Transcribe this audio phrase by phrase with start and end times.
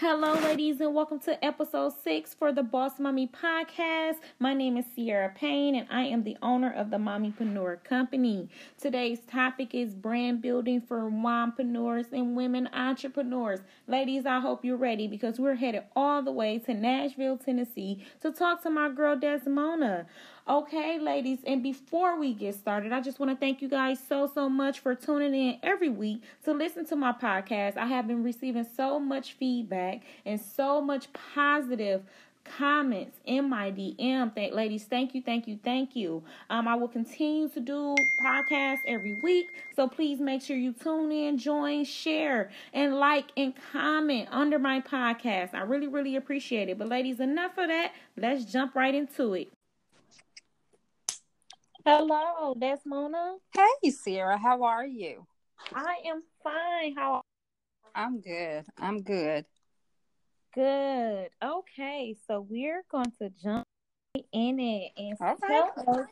[0.00, 4.16] Hello, ladies, and welcome to episode six for the Boss Mommy podcast.
[4.38, 8.48] My name is Sierra Payne, and I am the owner of the Mommypreneur Company.
[8.80, 13.60] Today's topic is brand building for mompreneurs and women entrepreneurs.
[13.86, 18.32] Ladies, I hope you're ready because we're headed all the way to Nashville, Tennessee to
[18.32, 20.06] talk to my girl Desmona.
[20.50, 24.28] Okay, ladies, and before we get started, I just want to thank you guys so,
[24.34, 27.76] so much for tuning in every week to listen to my podcast.
[27.76, 32.02] I have been receiving so much feedback and so much positive
[32.42, 34.34] comments in my DM.
[34.34, 36.24] Thank, ladies, thank you, thank you, thank you.
[36.50, 39.46] Um, I will continue to do podcasts every week,
[39.76, 44.80] so please make sure you tune in, join, share, and like and comment under my
[44.80, 45.54] podcast.
[45.54, 46.76] I really, really appreciate it.
[46.76, 47.92] But, ladies, enough of that.
[48.16, 49.52] Let's jump right into it.
[51.92, 53.34] Hello, Desmona.
[53.52, 54.38] Hey, Sarah.
[54.38, 55.26] How are you?
[55.74, 56.94] I am fine.
[56.94, 57.20] How?
[57.96, 58.64] I'm good.
[58.78, 59.44] I'm good.
[60.54, 61.30] Good.
[61.42, 63.66] Okay, so we're going to jump
[64.32, 66.06] in it and All tell us.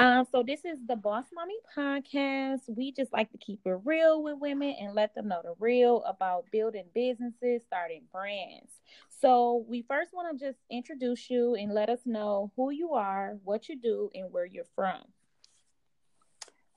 [0.00, 2.62] Um, so this is the Boss Mommy podcast.
[2.66, 6.02] We just like to keep it real with women and let them know the real
[6.02, 8.72] about building businesses, starting brands.
[9.20, 13.36] So we first want to just introduce you and let us know who you are,
[13.44, 15.02] what you do, and where you're from.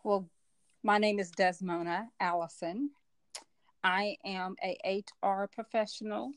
[0.03, 0.29] Well,
[0.83, 2.89] my name is Desmona Allison.
[3.81, 4.77] I am a
[5.23, 6.31] HR professional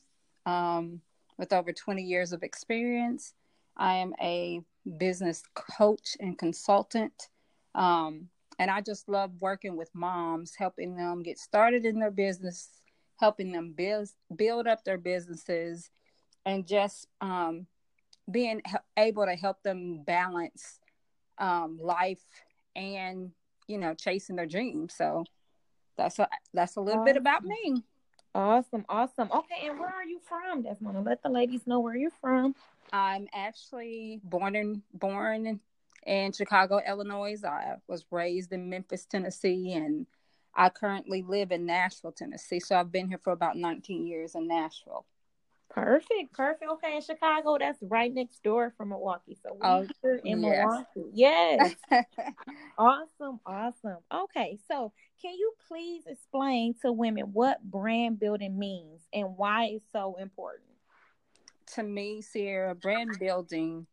[0.44, 1.00] um,
[1.38, 3.34] with over 20 years of experience.
[3.76, 4.60] I am a
[4.98, 7.30] business coach and consultant.
[7.74, 8.28] Um,
[8.60, 12.68] and I just love working with moms, helping them get started in their business,
[13.19, 15.91] helping them build build up their businesses,
[16.45, 17.67] and just um,
[18.31, 18.62] being
[18.97, 20.81] able to help them balance
[21.39, 22.25] um, life
[22.75, 23.33] and
[23.67, 24.94] you know chasing their dreams.
[24.97, 25.25] So
[25.97, 27.82] that's a, that's a little bit about me.
[28.34, 29.31] Awesome, awesome.
[29.32, 31.05] Okay, and where are you from, Desmona?
[31.05, 32.55] Let the ladies know where you're from.
[32.93, 35.60] I'm actually born in born
[36.06, 37.43] in Chicago, Illinois.
[37.44, 40.06] I was raised in Memphis, Tennessee, and
[40.56, 42.61] I currently live in Nashville, Tennessee.
[42.61, 45.05] So I've been here for about 19 years in Nashville.
[45.69, 46.71] Perfect, perfect.
[46.71, 49.37] Okay, in Chicago, that's right next door from Milwaukee.
[49.43, 50.65] So Oh, we're in yes.
[50.65, 51.11] Milwaukee.
[51.12, 51.75] Yes.
[52.78, 53.99] awesome, awesome.
[54.12, 59.84] Okay, so can you please explain to women what brand building means and why it's
[59.93, 60.71] so important?
[61.75, 63.87] to me, Sierra, brand building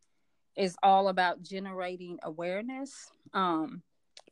[0.56, 3.10] is all about generating awareness.
[3.32, 3.82] Um,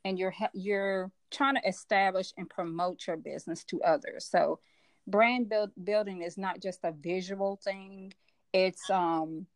[0.05, 4.27] and you're you're trying to establish and promote your business to others.
[4.31, 4.61] So,
[5.07, 8.13] brand build building is not just a visual thing.
[8.53, 9.47] It's um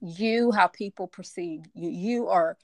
[0.00, 1.90] you how people perceive you.
[1.90, 2.56] You are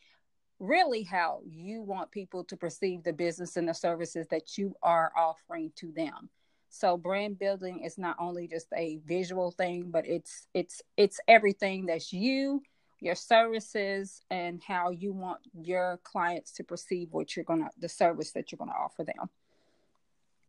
[0.58, 5.12] really how you want people to perceive the business and the services that you are
[5.16, 6.28] offering to them
[6.68, 11.86] so brand building is not only just a visual thing but it's it's it's everything
[11.86, 12.60] that's you
[13.00, 18.32] your services and how you want your clients to perceive what you're gonna the service
[18.32, 19.28] that you're gonna offer them.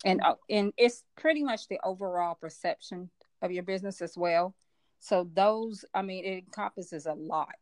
[0.06, 3.10] And uh, and it's pretty much the overall perception
[3.42, 4.56] of your business as well.
[5.00, 7.56] So those i mean it encompasses a lot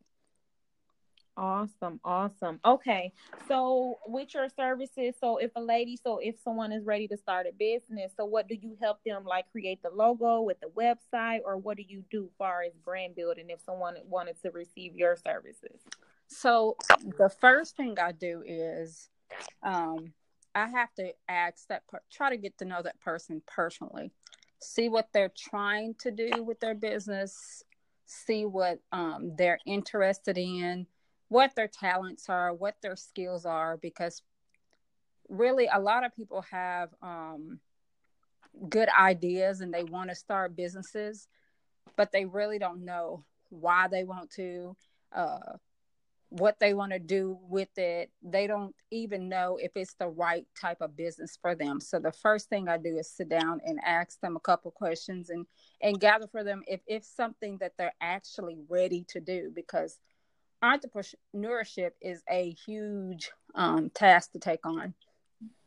[1.38, 2.60] Awesome, awesome.
[2.66, 3.14] Okay,
[3.48, 7.46] so with your services, so if a lady, so if someone is ready to start
[7.48, 11.42] a business, so what do you help them like create the logo with the website,
[11.46, 15.16] or what do you do far as brand building if someone wanted to receive your
[15.16, 15.80] services?
[16.28, 16.76] So
[17.20, 19.10] the first thing I do is
[19.62, 20.14] um,
[20.56, 24.12] I have to ask that per- try to get to know that person personally,
[24.60, 27.62] see what they're trying to do with their business,
[28.08, 30.88] see what um, they're interested in,
[31.30, 34.22] what their talents are, what their skills are, because
[35.30, 37.60] really a lot of people have um,
[38.70, 41.28] good ideas and they want to start businesses,
[41.96, 44.76] but they really don't know why they want to.
[45.14, 45.58] Uh,
[46.30, 48.12] what they want to do with it.
[48.22, 51.80] They don't even know if it's the right type of business for them.
[51.80, 55.30] So the first thing I do is sit down and ask them a couple questions
[55.30, 55.46] and
[55.82, 60.00] and gather for them if it's something that they're actually ready to do because
[60.64, 64.94] entrepreneurship is a huge um, task to take on.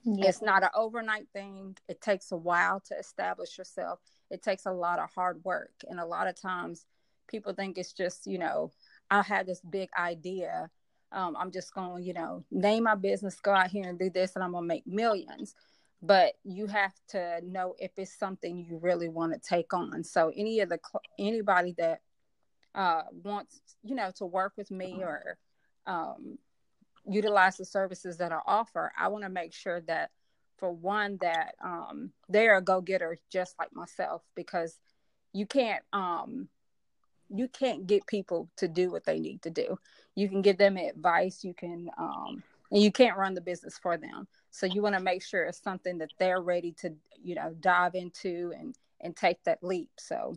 [0.04, 1.76] It's not an overnight thing.
[1.88, 4.00] It takes a while to establish yourself.
[4.30, 5.72] It takes a lot of hard work.
[5.88, 6.86] And a lot of times
[7.28, 8.72] people think it's just, you know,
[9.10, 10.70] I had this big idea.
[11.12, 14.10] Um, I'm just going to, you know, name my business, go out here and do
[14.10, 15.54] this, and I'm going to make millions.
[16.02, 20.02] But you have to know if it's something you really want to take on.
[20.02, 22.00] So any of the cl- anybody that
[22.74, 25.36] uh, wants, you know, to work with me or
[25.86, 26.38] um,
[27.06, 30.10] utilize the services that I offer, I want to make sure that
[30.58, 34.78] for one that um, they're a go-getter just like myself because
[35.32, 36.48] you can't um,
[37.32, 39.78] you can't get people to do what they need to do.
[40.14, 43.96] You can give them advice, you can um, and you can't run the business for
[43.96, 44.28] them.
[44.50, 47.94] So you want to make sure it's something that they're ready to, you know, dive
[47.94, 49.90] into and and take that leap.
[49.98, 50.36] So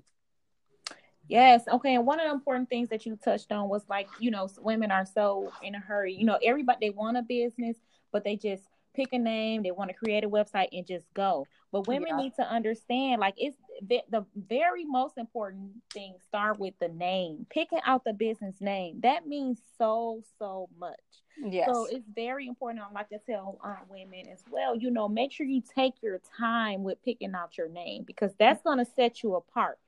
[1.27, 1.63] Yes.
[1.67, 1.95] Okay.
[1.95, 4.91] And one of the important things that you touched on was like, you know, women
[4.91, 6.13] are so in a hurry.
[6.13, 7.77] You know, everybody they want a business,
[8.11, 11.47] but they just pick a name, they want to create a website and just go.
[11.71, 12.17] But women yeah.
[12.17, 17.47] need to understand like it's the, the very most important thing start with the name.
[17.49, 18.99] Picking out the business name.
[19.01, 20.99] That means so so much.
[21.43, 21.67] Yes.
[21.71, 22.85] So it's very important.
[22.87, 26.19] I like to tell um, women as well, you know, make sure you take your
[26.37, 29.79] time with picking out your name because that's going to set you apart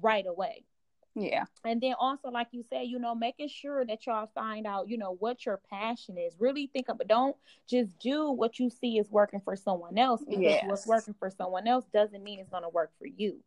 [0.00, 0.64] right away.
[1.14, 1.44] Yeah.
[1.64, 4.98] And then also, like you said, you know, making sure that y'all find out, you
[4.98, 6.34] know, what your passion is.
[6.38, 7.08] Really think of it.
[7.08, 7.36] Don't
[7.68, 10.64] just do what you see is working for someone else because yes.
[10.66, 13.40] what's working for someone else doesn't mean it's going to work for you.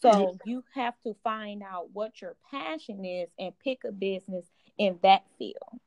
[0.00, 0.48] So mm-hmm.
[0.48, 4.46] you have to find out what your passion is and pick a business
[4.78, 5.80] in that field.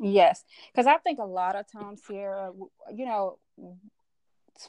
[0.00, 0.44] Yes.
[0.72, 2.52] Because I think a lot of times, Sierra,
[2.92, 3.38] you know,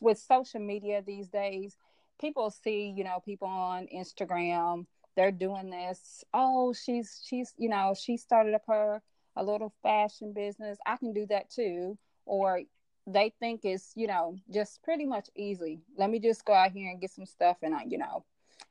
[0.02, 1.78] with social media these days,
[2.20, 4.86] people see, you know, people on Instagram
[5.16, 6.24] they're doing this.
[6.34, 9.02] Oh, she's she's you know she started up her
[9.36, 10.78] a little fashion business.
[10.86, 11.98] I can do that too.
[12.26, 12.62] Or
[13.08, 15.82] they think it's you know just pretty much easy.
[15.98, 18.26] Let me just go out here and get some stuff, and I you know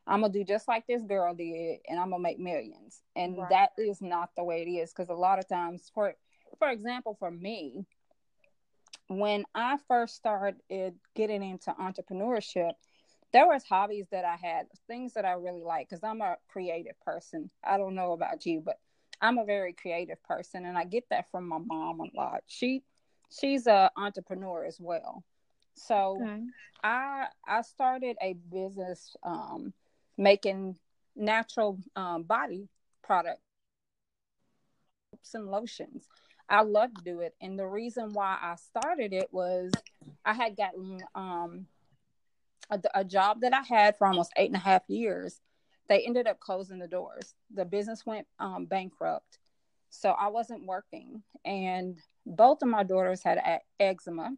[0.06, 3.02] I'm gonna do just like this girl did, and I'm gonna make millions.
[3.17, 3.49] And right.
[3.50, 6.14] that is not the way it is because a lot of times, for
[6.58, 7.87] for example, for me,
[9.08, 10.56] when I first started
[11.14, 12.73] getting into entrepreneurship,
[13.35, 16.99] there was hobbies that I had, things that I really like because I'm a creative
[17.01, 17.51] person.
[17.65, 18.79] I don't know about you, but
[19.21, 22.45] I'm a very creative person and I get that from my mom a lot.
[22.47, 22.85] She
[23.31, 25.25] she's a entrepreneur as well.
[25.75, 26.43] So okay.
[26.85, 29.73] I I started a business um,
[30.17, 30.79] making
[31.17, 32.69] natural um, body
[33.03, 33.41] products
[35.35, 36.07] and lotions.
[36.49, 39.73] I love to do it, and the reason why I started it was
[40.25, 41.67] I had gotten um,
[42.70, 45.40] a, a job that I had for almost eight and a half years,
[45.88, 47.34] they ended up closing the doors.
[47.52, 49.38] The business went um, bankrupt.
[49.90, 51.22] So I wasn't working.
[51.44, 54.32] And both of my daughters had eczema.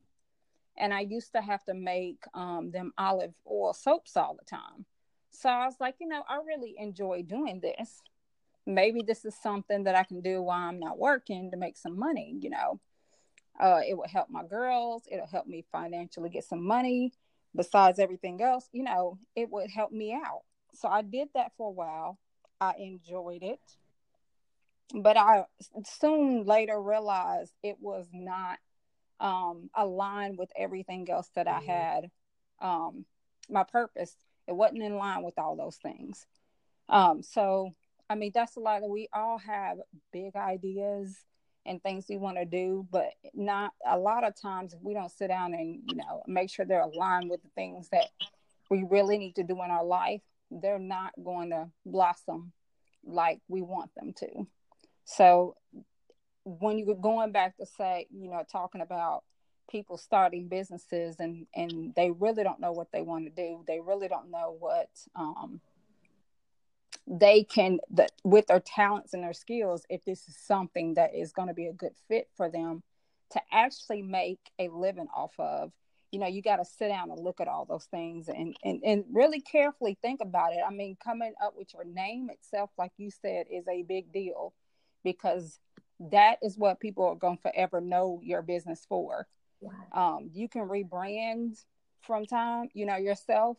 [0.77, 4.85] And I used to have to make um, them olive oil soaps all the time.
[5.31, 8.03] So I was like, you know, I really enjoy doing this.
[8.67, 11.99] Maybe this is something that I can do while I'm not working to make some
[11.99, 12.81] money, you know.
[13.59, 15.05] Uh, it will help my girls.
[15.11, 17.13] It'll help me financially get some money
[17.57, 20.43] besides everything else, you know, it would help me out.
[20.75, 22.19] So I did that for a while.
[22.61, 23.61] I enjoyed it.
[24.95, 25.47] But I
[25.85, 28.59] soon later realized it was not
[29.19, 32.11] um, aligned with everything else that I had.
[32.61, 33.05] Um,
[33.49, 34.15] my purpose,
[34.47, 36.27] it wasn't in line with all those things.
[36.89, 37.75] Um, so,
[38.09, 39.79] I mean, that's a lot of, we all have
[40.13, 41.17] big ideas
[41.67, 45.29] and things we want to do, but not a lot of times we don't sit
[45.29, 48.07] down and, you know, make sure they're aligned with the things that
[48.71, 50.23] we really need to do in our life.
[50.51, 52.53] They're not going to blossom
[53.05, 54.47] like we want them to.
[55.05, 55.57] So
[56.45, 59.25] when you're going back to say, you know, talking about
[59.69, 63.81] people starting businesses and and they really don't know what they want to do, they
[63.81, 65.61] really don't know what um
[67.07, 71.33] they can that with their talents and their skills if this is something that is
[71.33, 72.83] going to be a good fit for them
[73.31, 75.73] to actually make a living off of
[76.11, 78.83] you know you got to sit down and look at all those things and, and
[78.85, 80.61] and really carefully think about it.
[80.67, 84.53] I mean coming up with your name itself like you said is a big deal
[85.05, 85.61] because
[86.11, 89.27] that is what people are going to forever know your business for.
[89.61, 89.73] Wow.
[89.93, 91.65] um, you can rebrand
[92.01, 93.59] from time you know yourself.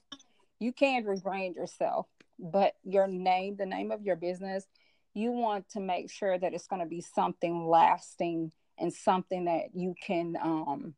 [0.59, 2.07] You can rebrand yourself
[2.39, 4.65] but your name, the name of your business,
[5.13, 9.69] you want to make sure that it's going to be something lasting and something that
[9.73, 10.93] you can um,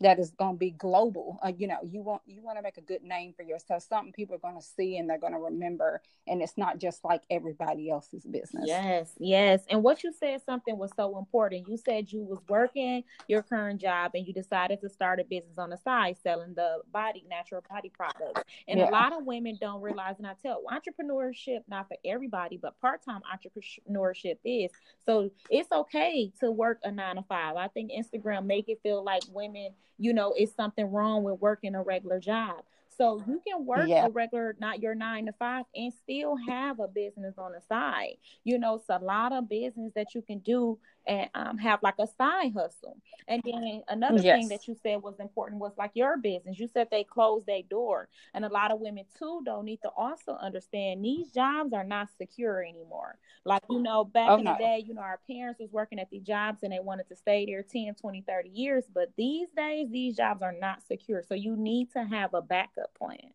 [0.00, 1.38] that is going to be global.
[1.42, 4.12] Uh, you know, you want you want to make a good name for yourself, something
[4.12, 7.22] people are going to see and they're going to remember, and it's not just like
[7.30, 8.64] everybody else's business.
[8.66, 9.62] Yes, yes.
[9.70, 11.68] And what you said something was so important.
[11.68, 15.58] You said you was working your current job and you decided to start a business
[15.58, 18.42] on the side selling the body natural body products.
[18.68, 18.88] And yeah.
[18.88, 23.02] a lot of women don't realize, and I tell entrepreneurship not for everybody, but part
[23.04, 24.70] time entrepreneurship is.
[25.06, 27.56] So it's okay to work a nine to five.
[27.56, 31.74] I think Instagram make it feel like women you know, it's something wrong with working
[31.74, 32.62] a regular job.
[32.96, 34.06] So you can work yeah.
[34.06, 38.16] a regular, not your nine to five, and still have a business on the side.
[38.44, 41.94] You know, it's a lot of business that you can do and um, have like
[41.98, 42.96] a side hustle.
[43.28, 44.38] And then another yes.
[44.38, 46.58] thing that you said was important was like your business.
[46.58, 49.90] You said they closed their door, and a lot of women too don't need to
[49.96, 53.18] also understand these jobs are not secure anymore.
[53.44, 56.10] Like you know, back oh, in the day, you know, our parents was working at
[56.10, 59.88] these jobs and they wanted to stay there 10, 20, 30 years, but these days
[59.90, 61.22] these jobs are not secure.
[61.22, 63.32] So you need to have a backup plan.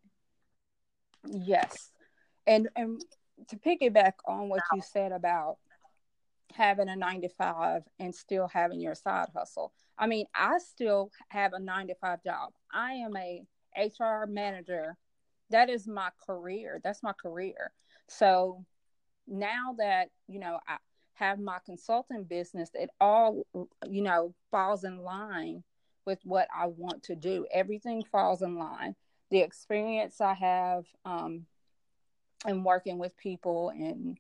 [1.26, 1.92] Yes.
[2.48, 3.02] And and
[3.50, 5.58] to piggyback on what you said about
[6.54, 9.74] having a nine to five and still having your side hustle.
[9.98, 12.52] I mean, I still have a nine to five job.
[12.72, 13.44] I am a
[13.78, 14.98] HR manager.
[15.50, 16.80] That is my career.
[16.84, 17.72] That's my career.
[18.08, 18.66] So
[19.28, 20.78] now that, you know, I
[21.14, 23.46] have my consulting business, it all,
[23.88, 25.64] you know, falls in line
[26.06, 27.46] with what I want to do.
[27.52, 28.96] Everything falls in line.
[29.32, 31.46] The experience I have um,
[32.48, 34.18] in working with people and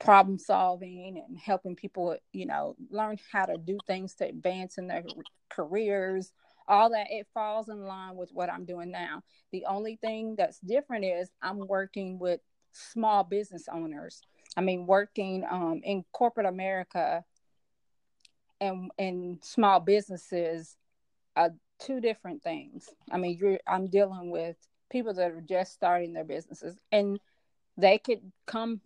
[0.00, 4.88] problem solving and helping people, you know, learn how to do things to advance in
[4.88, 5.04] their
[5.50, 6.32] careers,
[6.66, 9.22] all that, it falls in line with what I'm doing now.
[9.52, 12.40] The only thing that's different is I'm working with
[12.72, 14.22] small business owners.
[14.56, 17.24] I mean, working um, in corporate America
[18.60, 20.76] and in small businesses
[21.36, 21.50] are
[21.80, 22.88] two different things.
[23.10, 24.56] I mean, you're I'm dealing with
[24.90, 27.18] people that are just starting their businesses and
[27.76, 28.80] they could come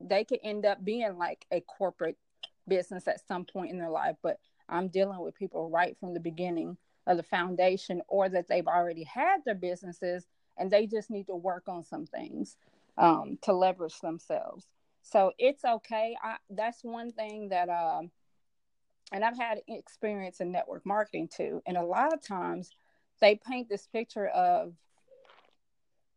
[0.00, 2.18] they could end up being like a corporate
[2.68, 6.20] business at some point in their life but i'm dealing with people right from the
[6.20, 10.26] beginning of the foundation or that they've already had their businesses
[10.58, 12.56] and they just need to work on some things
[12.96, 14.66] um, to leverage themselves
[15.02, 18.10] so it's okay I, that's one thing that um,
[19.12, 21.62] and i've had experience in network marketing too.
[21.66, 22.70] And a lot of times
[23.20, 24.74] they paint this picture of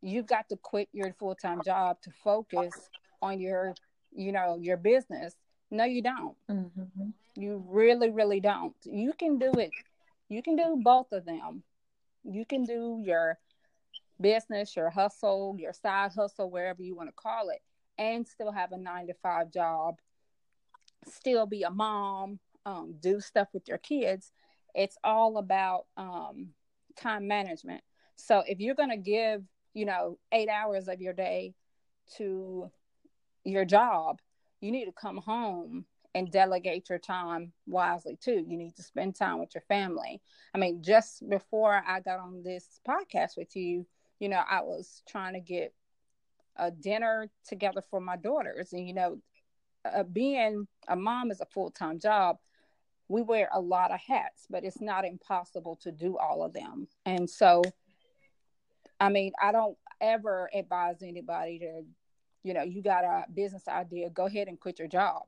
[0.01, 2.73] you've got to quit your full-time job to focus
[3.21, 3.73] on your
[4.13, 5.35] you know your business.
[5.69, 6.35] No you don't.
[6.49, 7.09] Mm-hmm.
[7.35, 8.75] you really really don't.
[8.83, 9.71] You can do it.
[10.29, 11.63] You can do both of them.
[12.23, 13.37] You can do your
[14.19, 17.61] business your hustle your side hustle wherever you want to call it
[17.97, 19.99] and still have a nine to five job
[21.05, 24.31] still be a mom um, do stuff with your kids
[24.75, 26.49] it's all about um,
[26.95, 27.81] time management
[28.15, 29.43] so if you're going to give
[29.73, 31.53] you know eight hours of your day
[32.17, 32.71] to
[33.43, 34.19] your job,
[34.61, 38.43] you need to come home and delegate your time wisely too.
[38.47, 40.21] You need to spend time with your family.
[40.53, 43.85] I mean, just before I got on this podcast with you,
[44.19, 45.73] you know, I was trying to get
[46.55, 48.73] a dinner together for my daughters.
[48.73, 49.19] And, you know,
[49.85, 52.37] uh, being a mom is a full time job.
[53.09, 56.87] We wear a lot of hats, but it's not impossible to do all of them.
[57.05, 57.61] And so,
[58.99, 61.83] I mean, I don't ever advise anybody to
[62.47, 65.23] you know, you got a business idea, go ahead and quit your job.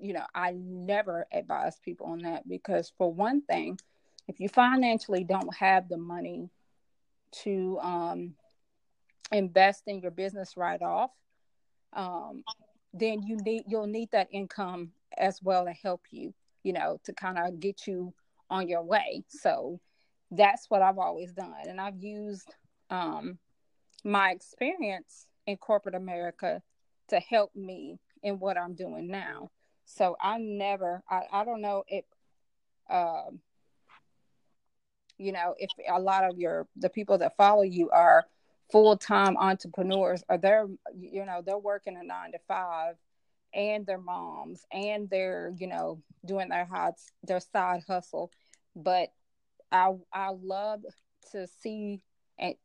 [0.00, 3.78] You know, I never advise people on that because, for one thing,
[4.26, 6.50] if you financially don't have the money
[7.44, 8.34] to um,
[9.30, 11.12] invest in your business right off,
[11.92, 12.42] um,
[12.92, 17.12] then you need you'll need that income as well to help you, you know, to
[17.12, 18.12] kind of get you
[18.50, 19.22] on your way.
[19.28, 19.78] So
[20.30, 22.52] that's what I've always done, and I've used
[22.90, 23.38] um,
[24.02, 26.60] my experience in corporate America
[27.08, 29.50] to help me in what I'm doing now.
[29.84, 32.04] So I never, I, I don't know if,
[32.90, 33.40] um,
[35.18, 38.24] you know, if a lot of your, the people that follow you are
[38.72, 40.66] full time entrepreneurs or they're,
[40.98, 42.96] you know, they're working a nine to five
[43.54, 48.30] and their moms and they're, you know, doing their hot, their side hustle.
[48.74, 49.10] But
[49.70, 50.80] I, I love
[51.32, 52.00] to see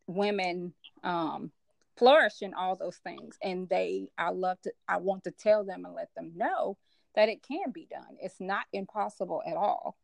[0.07, 1.51] women, um,
[1.97, 3.37] flourish in all those things.
[3.43, 6.77] And they i love to i want to tell them and let them know
[7.15, 8.17] that it can be done.
[8.21, 9.97] It's not impossible at all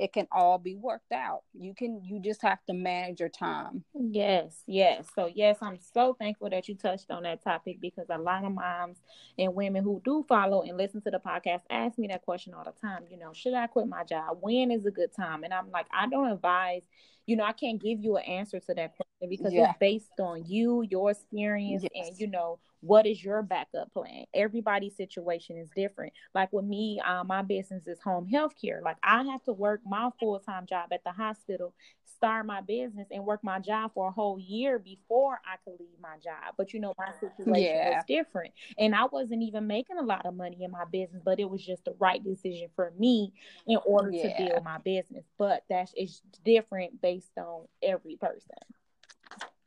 [0.00, 1.42] it can all be worked out.
[1.52, 3.84] You can you just have to manage your time.
[3.94, 5.06] Yes yes.
[5.14, 8.52] So yes i'm so thankful that you touched on that topic because a lot of
[8.52, 8.98] moms
[9.38, 12.64] and women who do follow and listen to the podcast ask me that question all
[12.64, 13.04] the time.
[13.10, 14.38] You know should i quit my job?
[14.40, 15.44] When is a good time?
[15.44, 16.82] And i'm like i don't advise
[17.26, 19.70] you know, I can't give you an answer to that question because yeah.
[19.70, 22.08] it's based on you, your experience, yes.
[22.08, 24.24] and you know, what is your backup plan?
[24.32, 26.12] Everybody's situation is different.
[26.34, 28.80] Like with me, uh, my business is home health care.
[28.82, 31.74] Like I have to work my full time job at the hospital
[32.20, 35.98] start my business and work my job for a whole year before I could leave
[36.02, 36.54] my job.
[36.58, 37.96] But you know, my situation yeah.
[37.96, 38.52] was different.
[38.78, 41.64] And I wasn't even making a lot of money in my business, but it was
[41.64, 43.32] just the right decision for me
[43.66, 44.36] in order yeah.
[44.36, 45.24] to build my business.
[45.38, 48.56] But that's it's different based on every person.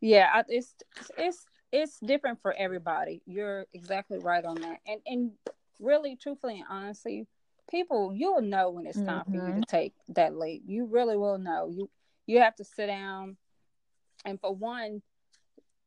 [0.03, 0.75] Yeah, it's
[1.17, 3.21] it's it's different for everybody.
[3.25, 4.79] You're exactly right on that.
[4.85, 5.31] And and
[5.79, 7.25] really, truthfully and honestly,
[7.71, 9.31] people you'll know when it's time mm-hmm.
[9.31, 9.61] for you to mm-hmm.
[9.61, 10.63] take that leap.
[10.65, 11.69] You really will know.
[11.69, 11.89] You
[12.27, 13.37] you have to sit down
[14.25, 15.01] and for one,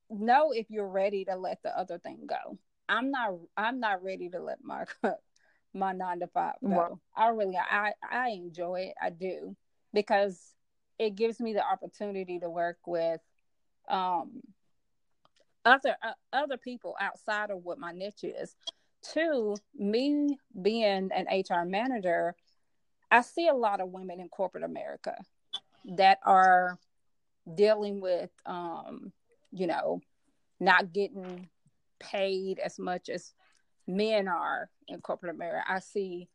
[0.08, 2.56] know if you're ready to let the other thing go.
[2.88, 4.86] I'm not I'm not ready to let my
[5.74, 6.68] my nine to five go.
[6.70, 6.92] Right.
[7.14, 8.94] I really I I enjoy it.
[9.02, 9.54] I do
[9.92, 10.40] because
[10.98, 13.20] it gives me the opportunity to work with
[13.88, 14.42] um
[15.64, 18.54] other uh, other people outside of what my niche is.
[19.02, 22.34] Two, me being an HR manager,
[23.10, 25.16] I see a lot of women in corporate America
[25.96, 26.78] that are
[27.54, 29.12] dealing with um
[29.52, 30.00] you know
[30.58, 31.48] not getting
[31.98, 33.34] paid as much as
[33.86, 35.64] men are in corporate America.
[35.68, 36.28] I see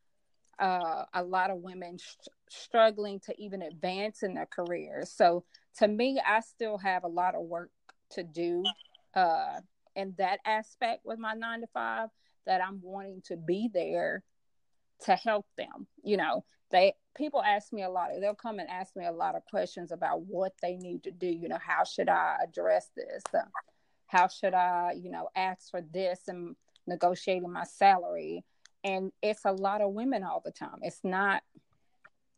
[0.60, 5.12] uh, a lot of women sh- struggling to even advance in their careers.
[5.12, 5.44] So
[5.78, 7.72] to me, I still have a lot of work
[8.12, 8.64] to do
[9.16, 9.60] uh,
[9.96, 12.10] in that aspect with my nine to five.
[12.48, 14.24] That I'm wanting to be there
[15.06, 15.86] to help them.
[16.04, 18.10] You know, they people ask me a lot.
[18.20, 21.28] They'll come and ask me a lot of questions about what they need to do.
[21.28, 23.24] You know, how should I address this?
[23.34, 23.42] Uh,
[24.08, 26.56] how should I, you know, ask for this and
[26.88, 28.44] negotiating my salary?
[28.84, 30.80] And it's a lot of women all the time.
[30.82, 31.44] It's not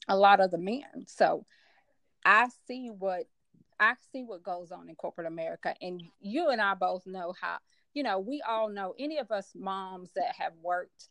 [0.08, 1.06] a lot of the men.
[1.08, 1.46] So
[2.26, 3.26] I see what
[3.80, 5.76] I see what goes on in corporate America.
[5.82, 7.58] And you and I both know how,
[7.94, 11.10] you know, we all know any of us moms that have worked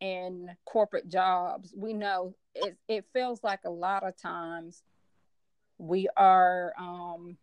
[0.00, 4.82] in corporate jobs, we know it, it feels like a lot of times
[5.78, 7.36] we are um,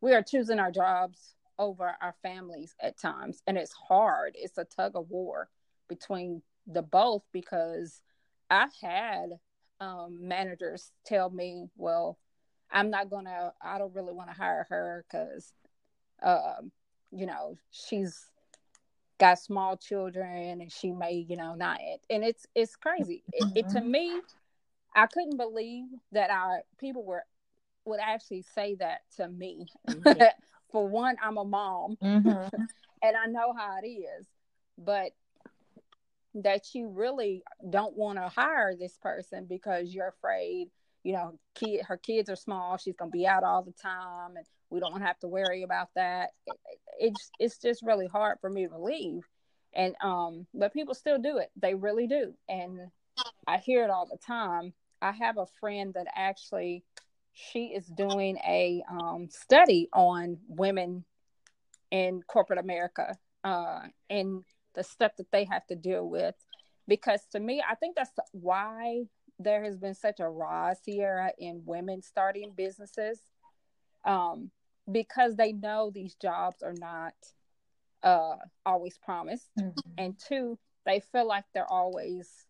[0.00, 4.64] we are choosing our jobs over our families at times and it's hard it's a
[4.64, 5.48] tug of war
[5.88, 8.00] between the both because
[8.48, 9.30] i've had
[9.80, 12.18] um, managers tell me well
[12.70, 15.52] i'm not gonna i don't really want to hire her because
[16.22, 16.70] um,
[17.12, 18.26] you know she's
[19.18, 21.78] got small children and she may you know not
[22.10, 23.90] and it's it's crazy it, it to mm-hmm.
[23.90, 24.20] me
[24.94, 27.24] i couldn't believe that our people were
[27.88, 29.66] would actually say that to me.
[29.88, 30.22] Mm-hmm.
[30.70, 32.28] For one, I'm a mom mm-hmm.
[33.02, 34.26] and I know how it is,
[34.76, 35.12] but
[36.42, 40.68] that you really don't want to hire this person because you're afraid,
[41.02, 44.46] you know, kid her kids are small, she's gonna be out all the time and
[44.70, 46.30] we don't have to worry about that.
[46.46, 46.56] It,
[46.98, 49.22] it's it's just really hard for me to believe.
[49.74, 51.50] And um but people still do it.
[51.56, 52.34] They really do.
[52.48, 52.90] And
[53.46, 54.72] I hear it all the time.
[55.00, 56.84] I have a friend that actually
[57.32, 61.04] she is doing a um, study on women
[61.90, 66.34] in corporate America uh, and the stuff that they have to deal with.
[66.86, 69.04] Because to me, I think that's why
[69.38, 73.20] there has been such a rise here in women starting businesses
[74.04, 74.50] um,
[74.90, 77.14] because they know these jobs are not
[78.02, 79.50] uh, always promised.
[79.58, 79.90] Mm-hmm.
[79.98, 82.46] And two, they feel like they're always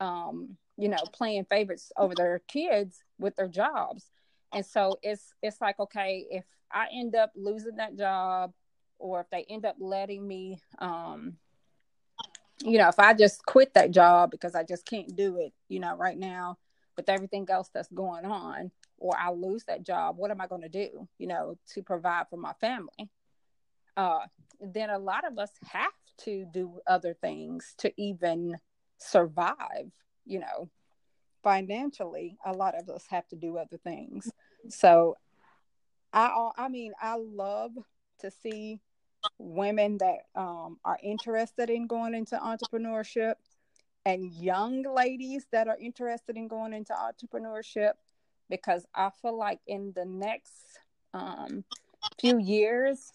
[0.00, 4.10] um, you know, playing favorites over their kids with their jobs.
[4.52, 8.52] And so it's it's like, okay, if I end up losing that job
[8.98, 11.36] or if they end up letting me um
[12.62, 15.78] you know, if I just quit that job because I just can't do it, you
[15.78, 16.56] know, right now
[16.96, 20.62] with everything else that's going on, or I lose that job, what am I going
[20.62, 23.10] to do, you know, to provide for my family?
[23.94, 24.20] Uh,
[24.58, 25.92] then a lot of us have
[26.24, 28.56] to do other things to even
[28.96, 29.92] survive
[30.26, 30.68] you know,
[31.42, 34.30] financially, a lot of us have to do other things.
[34.68, 35.16] So
[36.12, 37.72] I I mean, I love
[38.20, 38.80] to see
[39.38, 43.34] women that um, are interested in going into entrepreneurship
[44.04, 47.92] and young ladies that are interested in going into entrepreneurship
[48.48, 50.78] because I feel like in the next
[51.12, 51.64] um,
[52.20, 53.12] few years,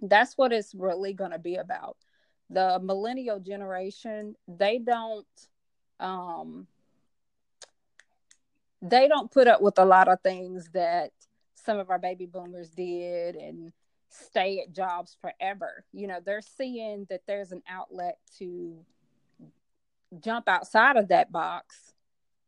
[0.00, 1.96] that's what it's really going to be about.
[2.50, 5.26] The millennial generation, they don't
[5.98, 6.66] um,
[8.82, 11.12] they don't put up with a lot of things that
[11.54, 13.72] some of our baby boomers did and
[14.08, 15.84] stay at jobs forever.
[15.92, 18.76] You know, they're seeing that there's an outlet to
[20.20, 21.94] jump outside of that box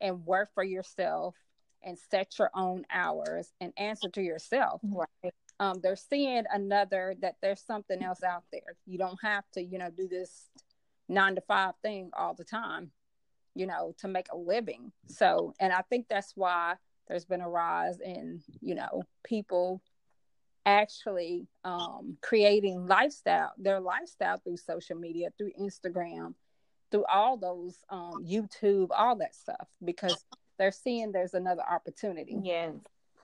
[0.01, 1.35] and work for yourself
[1.83, 4.81] and set your own hours and answer to yourself.
[4.85, 5.35] Right.
[5.61, 8.77] Um, they're seeing another that there's something else out there.
[8.87, 10.49] You don't have to, you know, do this
[11.09, 12.93] nine to five thing all the time
[13.59, 14.93] you know, to make a living.
[15.09, 16.75] So, and I think that's why
[17.09, 19.83] there's been a rise in, you know, people
[20.69, 26.35] actually um, creating lifestyle, their lifestyle through social media, through Instagram,
[26.91, 30.25] through all those um, YouTube, all that stuff, because
[30.59, 32.37] they're seeing there's another opportunity.
[32.43, 32.75] Yes.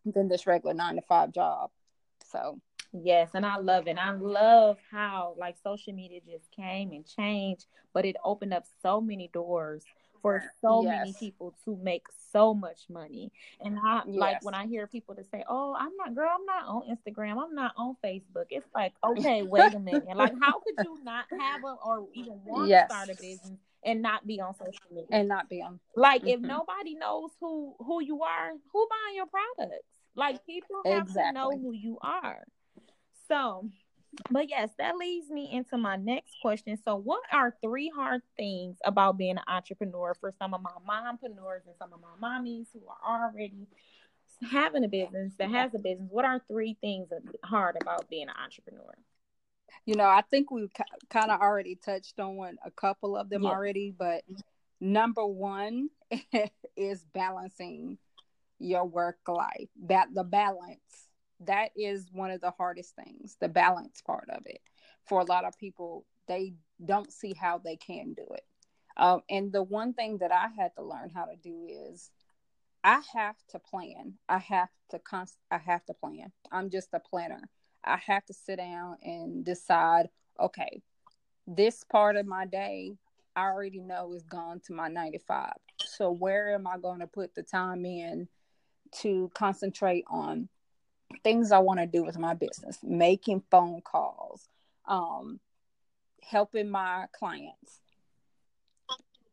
[0.04, 1.70] than this regular nine to five job.
[2.24, 2.61] So
[3.02, 3.98] Yes, and I love it.
[3.98, 9.00] I love how like social media just came and changed, but it opened up so
[9.00, 9.85] many doors
[10.24, 11.00] for so yes.
[11.00, 13.30] many people to make so much money.
[13.60, 14.18] And I yes.
[14.18, 17.37] like when I hear people to say, "Oh, I'm not girl, I'm not on Instagram,
[17.44, 20.06] I'm not on Facebook." It's like, okay, wait a minute.
[20.16, 22.88] like, how could you not have a or even want yes.
[22.88, 25.78] to start a business and not be on social media and not be on?
[25.94, 26.30] Like, mm-hmm.
[26.30, 29.84] if nobody knows who who you are, who buying your products?
[30.16, 31.22] Like, people have exactly.
[31.22, 32.44] to know who you are.
[33.28, 33.68] So,
[34.31, 36.77] but yes, that leads me into my next question.
[36.85, 41.66] So, what are three hard things about being an entrepreneur for some of my mompreneurs
[41.66, 43.66] and some of my mommies who are already
[44.50, 46.09] having a business that has a business?
[46.11, 47.09] What are three things
[47.44, 48.94] hard about being an entrepreneur?
[49.87, 50.68] You know, I think we
[51.11, 53.53] kind of already touched on a couple of them yes.
[53.53, 54.22] already, but
[54.81, 55.90] number one
[56.77, 57.98] is balancing
[58.59, 59.68] your work life.
[59.87, 61.03] That the balance
[61.40, 64.61] that is one of the hardest things the balance part of it.
[65.07, 68.44] For a lot of people they don't see how they can do it.
[68.97, 72.11] Um, and the one thing that i had to learn how to do is
[72.83, 74.14] i have to plan.
[74.29, 76.33] I have to const- i have to plan.
[76.53, 77.51] I'm just a planner.
[77.85, 80.09] I have to sit down and decide
[80.40, 80.83] okay
[81.47, 82.97] this part of my day
[83.37, 87.35] i already know is gone to my 95 so where am i going to put
[87.35, 88.29] the time in
[88.92, 90.49] to concentrate on
[91.22, 94.48] things I want to do with my business, making phone calls,
[94.87, 95.40] um,
[96.22, 97.81] helping my clients,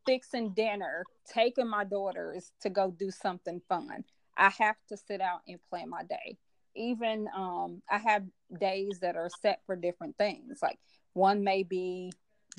[0.05, 4.03] fixing dinner, taking my daughters to go do something fun.
[4.37, 6.37] I have to sit out and plan my day.
[6.75, 8.23] Even um, I have
[8.59, 10.59] days that are set for different things.
[10.61, 10.79] Like
[11.13, 12.11] one may be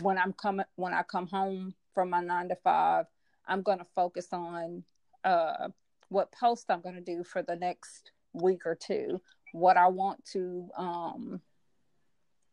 [0.03, 3.07] when I'm coming when I come home from my nine to five,
[3.47, 4.85] I'm gonna focus on
[5.25, 5.69] uh,
[6.09, 9.21] what post I'm gonna do for the next week or two
[9.53, 11.41] what I want to um,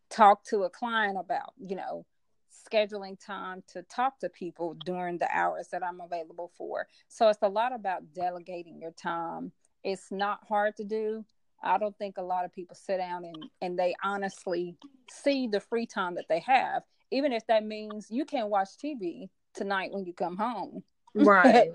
[0.09, 2.05] talk to a client about, you know,
[2.51, 6.87] scheduling time to talk to people during the hours that I'm available for.
[7.07, 9.51] So it's a lot about delegating your time.
[9.83, 11.23] It's not hard to do.
[11.63, 14.75] I don't think a lot of people sit down and, and they honestly
[15.09, 19.29] see the free time that they have, even if that means you can't watch TV
[19.53, 20.83] tonight when you come home.
[21.15, 21.71] Right.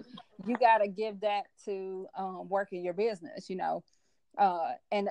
[0.47, 3.83] you got to give that to um, working your business, you know.
[4.37, 5.09] Uh, and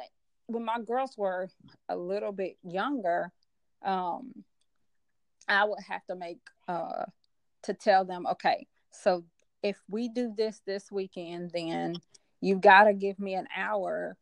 [0.47, 1.49] when my girls were
[1.89, 3.31] a little bit younger,
[3.83, 4.43] um,
[5.47, 7.05] I would have to make uh,
[7.63, 9.23] to tell them, okay, so
[9.61, 11.95] if we do this this weekend, then
[12.41, 14.17] you got to give me an hour,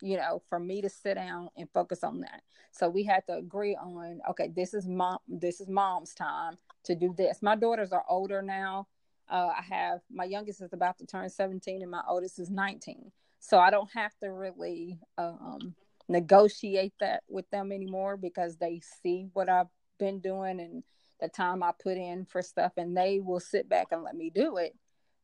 [0.00, 2.42] you know, for me to sit down and focus on that.
[2.70, 6.94] So we had to agree on, okay, this is mom, this is mom's time to
[6.94, 7.42] do this.
[7.42, 8.86] My daughters are older now.
[9.28, 13.10] Uh, I have my youngest is about to turn 17 and my oldest is 19
[13.40, 15.74] so I don't have to really um,
[16.08, 19.68] negotiate that with them anymore because they see what I've
[19.98, 20.82] been doing and
[21.20, 24.30] the time I put in for stuff, and they will sit back and let me
[24.30, 24.74] do it.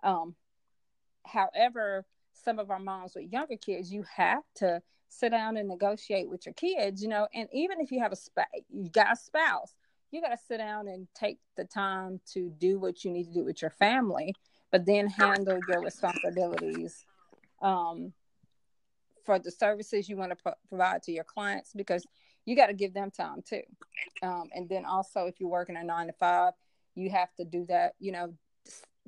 [0.03, 0.35] Um,
[1.27, 6.29] however, some of our moms with younger kids, you have to sit down and negotiate
[6.29, 7.29] with your kids, you know.
[7.35, 9.75] And even if you have a spouse, you got a spouse,
[10.11, 13.35] you got to sit down and take the time to do what you need to
[13.35, 14.35] do with your family,
[14.71, 17.05] but then handle your responsibilities
[17.63, 18.13] um,
[19.25, 22.05] for the services you want to pro- provide to your clients because
[22.45, 23.63] you got to give them time too.
[24.23, 26.55] Um, and then also, if you're working a nine to five,
[26.95, 27.95] you have to do that.
[28.01, 28.35] You know,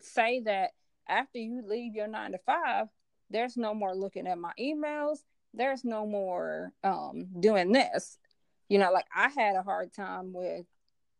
[0.00, 0.70] say that
[1.08, 2.86] after you leave your nine to five,
[3.30, 5.18] there's no more looking at my emails.
[5.52, 8.18] There's no more um, doing this.
[8.68, 10.64] You know, like I had a hard time with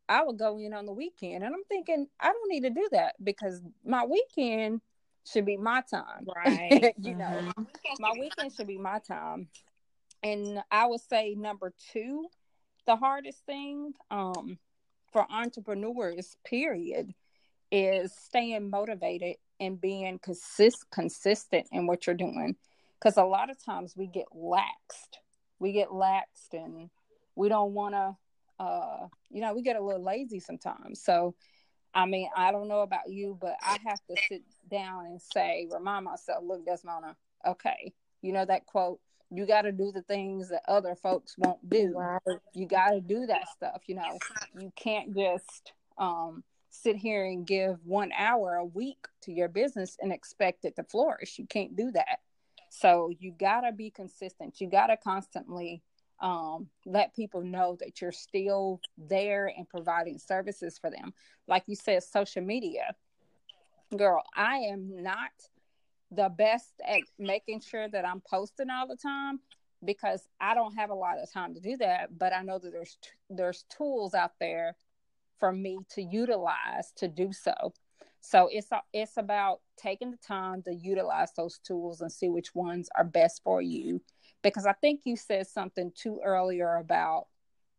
[0.09, 2.89] I would go in on the weekend and I'm thinking I don't need to do
[2.93, 4.81] that because my weekend
[5.25, 6.27] should be my time.
[6.35, 6.95] Right.
[6.99, 7.19] you mm-hmm.
[7.19, 7.67] know,
[7.99, 9.49] my weekend should be my time.
[10.23, 12.29] And I would say number two,
[12.87, 14.59] the hardest thing um,
[15.13, 17.15] for entrepreneurs, period,
[17.71, 22.57] is staying motivated and being consist- consistent in what you're doing.
[22.99, 25.19] Because a lot of times we get laxed.
[25.59, 26.89] We get laxed and
[27.37, 28.17] we don't want to,
[28.63, 31.03] uh, you know, we get a little lazy sometimes.
[31.03, 31.35] So
[31.95, 35.69] I mean, I don't know about you, but I have to sit down and say,
[35.73, 37.15] remind myself, look, Desmona,
[37.47, 41.69] okay, you know that quote, you got to do the things that other folks won't
[41.69, 41.95] do.
[42.53, 43.83] You got to do that stuff.
[43.87, 44.19] You know,
[44.59, 49.97] you can't just um, sit here and give one hour a week to your business
[50.01, 51.39] and expect it to flourish.
[51.39, 52.21] You can't do that.
[52.71, 54.61] So you got to be consistent.
[54.61, 55.83] You got to constantly
[56.21, 61.13] um, let people know that you're still there and providing services for them.
[61.47, 62.95] Like you said, social media.
[63.97, 65.31] Girl, I am not
[66.11, 69.41] the best at making sure that I'm posting all the time
[69.85, 72.17] because I don't have a lot of time to do that.
[72.19, 72.97] But I know that there's
[73.29, 74.77] there's tools out there
[75.39, 77.73] for me to utilize to do so.
[78.21, 82.89] So it's it's about taking the time to utilize those tools and see which ones
[82.97, 84.01] are best for you.
[84.45, 87.27] Because I think you said something too earlier about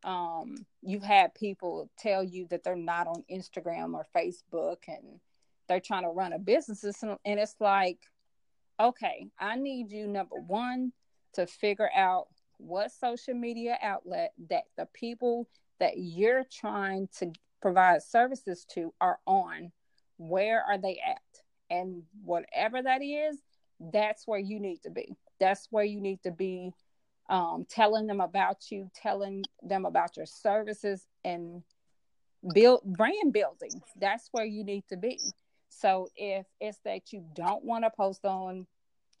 [0.04, 5.18] um, you've had people tell you that they're not on Instagram or Facebook and
[5.68, 7.98] they're trying to run a business and it's like
[8.78, 10.92] okay i need you number one
[11.32, 15.48] to figure out what social media outlet that the people
[15.78, 19.70] that you're trying to provide services to are on
[20.18, 21.20] where are they at?
[21.68, 23.38] And whatever that is
[23.92, 26.72] that's where you need to be that's where you need to be
[27.28, 31.62] um, telling them about you telling them about your services and
[32.54, 35.18] build brand building that's where you need to be
[35.68, 38.66] so if it's that you don't want to post on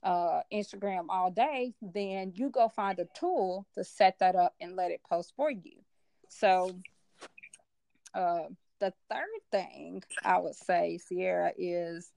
[0.02, 4.76] uh, Instagram all day, then you go find a tool to set that up and
[4.76, 5.72] let it post for you.
[6.28, 6.78] So
[8.14, 8.44] uh,
[8.78, 12.10] the third thing I would say, Sierra, is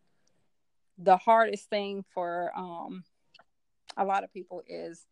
[0.97, 3.03] the hardest thing for um,
[3.97, 5.05] a lot of people is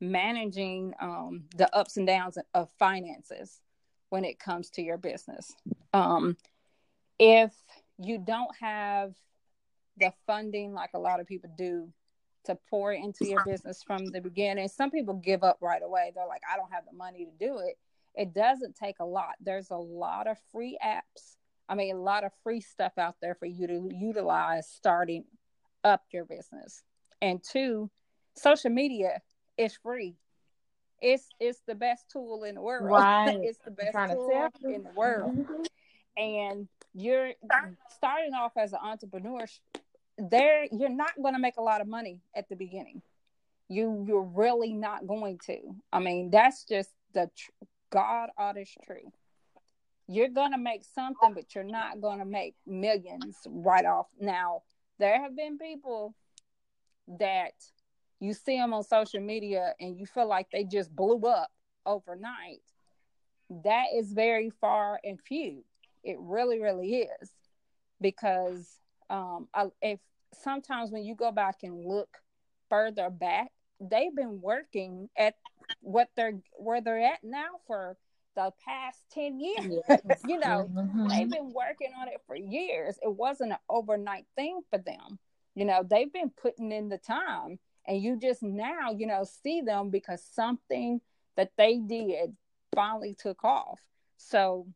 [0.00, 3.60] managing um, the ups and downs of finances
[4.10, 5.52] when it comes to your business.
[5.92, 6.36] Um,
[7.18, 7.52] if
[7.98, 9.14] you don't have
[9.98, 11.88] the funding like a lot of people do
[12.46, 14.68] to pour into your business from the beginning.
[14.68, 16.12] Some people give up right away.
[16.14, 17.76] They're like, I don't have the money to do it.
[18.14, 19.34] It doesn't take a lot.
[19.40, 21.36] There's a lot of free apps.
[21.68, 25.24] I mean, a lot of free stuff out there for you to utilize starting
[25.82, 26.82] up your business.
[27.20, 27.90] And two,
[28.36, 29.20] social media
[29.56, 30.16] is free.
[31.00, 32.90] It's it's the best tool in the world.
[32.90, 33.38] Right.
[33.42, 35.36] it's the best tool in the world.
[35.36, 35.62] Mm-hmm.
[36.16, 37.32] And you're
[37.90, 39.46] starting off as an entrepreneur
[40.18, 43.02] there you're not going to make a lot of money at the beginning
[43.68, 45.58] you you're really not going to
[45.92, 47.50] i mean that's just the tr-
[47.90, 49.12] god honest truth
[50.08, 54.62] you're going to make something but you're not going to make millions right off now
[54.98, 56.14] there have been people
[57.18, 57.52] that
[58.20, 61.50] you see them on social media and you feel like they just blew up
[61.84, 62.62] overnight
[63.64, 65.62] that is very far and few
[66.06, 67.30] it really, really is.
[68.00, 68.70] Because
[69.10, 69.98] um, I, if
[70.32, 72.18] sometimes when you go back and look
[72.70, 73.50] further back,
[73.80, 75.34] they've been working at
[75.80, 77.96] what they're where they're at now for
[78.36, 79.82] the past 10 years.
[79.88, 80.00] Yes.
[80.26, 81.08] you know, mm-hmm.
[81.08, 82.98] they've been working on it for years.
[83.02, 85.18] It wasn't an overnight thing for them.
[85.54, 89.60] You know, they've been putting in the time and you just now, you know, see
[89.60, 91.00] them because something
[91.36, 92.36] that they did
[92.74, 93.80] finally took off.
[94.16, 94.66] So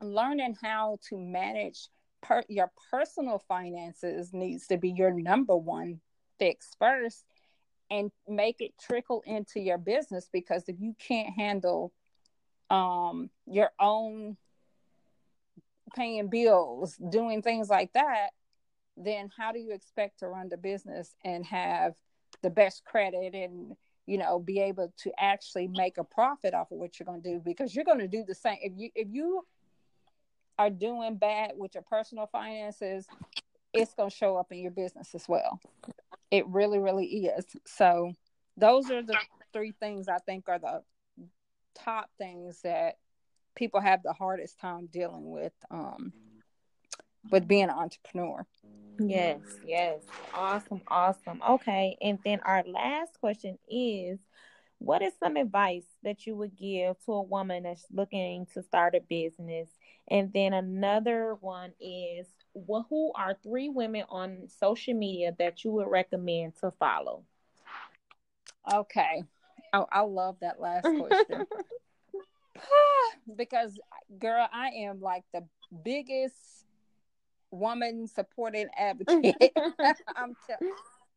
[0.00, 1.88] learning how to manage
[2.22, 6.00] per- your personal finances needs to be your number one
[6.38, 7.24] fix first
[7.90, 11.92] and make it trickle into your business because if you can't handle
[12.68, 14.36] um your own
[15.94, 18.30] paying bills doing things like that
[18.96, 21.94] then how do you expect to run the business and have
[22.42, 26.78] the best credit and you know be able to actually make a profit off of
[26.78, 29.08] what you're going to do because you're going to do the same if you if
[29.10, 29.44] you
[30.58, 33.06] are doing bad with your personal finances,
[33.72, 35.60] it's going to show up in your business as well.
[36.30, 37.44] It really, really is.
[37.66, 38.12] So,
[38.56, 39.18] those are the
[39.52, 40.82] three things I think are the
[41.74, 42.96] top things that
[43.54, 46.12] people have the hardest time dealing with um,
[47.30, 48.46] with being an entrepreneur.
[48.98, 50.00] Yes, yes.
[50.32, 51.42] Awesome, awesome.
[51.48, 51.96] Okay.
[52.00, 54.18] And then our last question is
[54.78, 58.94] what is some advice that you would give to a woman that's looking to start
[58.94, 59.68] a business
[60.08, 65.70] and then another one is well, who are three women on social media that you
[65.72, 67.22] would recommend to follow?
[68.72, 69.24] Okay.
[69.72, 71.46] Oh, I love that last question.
[73.36, 73.78] because
[74.18, 75.44] girl, I am like the
[75.84, 76.65] biggest
[77.58, 79.36] woman supporting advocate.
[80.16, 80.66] I'm t-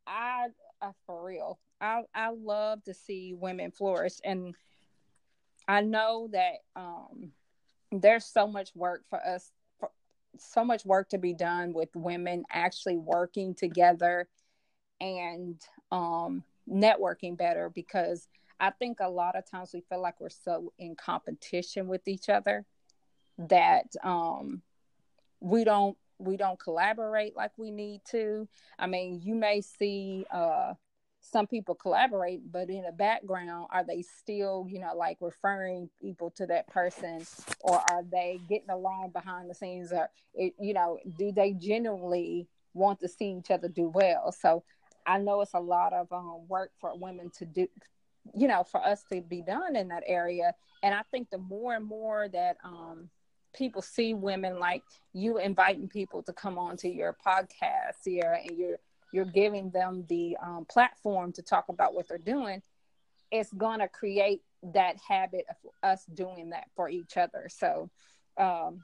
[0.08, 0.48] I
[0.82, 1.60] uh, for real.
[1.82, 4.56] I I love to see women flourish and
[5.68, 7.32] I know that um
[7.92, 9.52] there's so much work for us
[10.38, 14.28] so much work to be done with women actually working together
[15.02, 18.28] and um, networking better because
[18.60, 22.30] I think a lot of times we feel like we're so in competition with each
[22.30, 22.66] other
[23.38, 24.62] that um,
[25.40, 28.48] we don't we don't collaborate like we need to.
[28.78, 30.74] I mean, you may see uh,
[31.22, 36.32] some people collaborate, but in the background, are they still, you know, like referring people
[36.32, 37.26] to that person,
[37.62, 42.48] or are they getting along behind the scenes, or it, you know, do they genuinely
[42.74, 44.32] want to see each other do well.
[44.32, 44.64] So
[45.06, 47.68] I know it's a lot of um, work for women to do,
[48.36, 50.54] you know, for us to be done in that area.
[50.84, 53.10] And I think the more and more that um,
[53.54, 54.84] people see women like
[55.14, 58.78] you inviting people to come on to your podcast, Sierra, and you're
[59.12, 62.62] you're giving them the um, platform to talk about what they're doing,
[63.32, 67.48] it's gonna create that habit of us doing that for each other.
[67.50, 67.90] So
[68.38, 68.84] um,